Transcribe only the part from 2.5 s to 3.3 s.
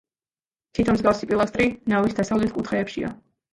კუთხეებშია.